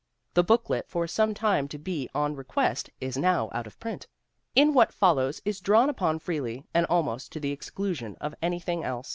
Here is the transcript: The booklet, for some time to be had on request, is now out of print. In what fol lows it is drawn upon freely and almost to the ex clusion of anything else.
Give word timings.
The 0.33 0.43
booklet, 0.43 0.89
for 0.89 1.05
some 1.05 1.35
time 1.35 1.67
to 1.67 1.77
be 1.77 2.09
had 2.11 2.19
on 2.19 2.35
request, 2.35 2.89
is 2.99 3.17
now 3.17 3.51
out 3.53 3.67
of 3.67 3.79
print. 3.79 4.07
In 4.55 4.73
what 4.73 4.91
fol 4.91 5.13
lows 5.13 5.43
it 5.45 5.49
is 5.51 5.59
drawn 5.61 5.91
upon 5.91 6.17
freely 6.17 6.65
and 6.73 6.87
almost 6.87 7.31
to 7.33 7.39
the 7.39 7.51
ex 7.53 7.69
clusion 7.69 8.15
of 8.19 8.33
anything 8.41 8.83
else. 8.83 9.09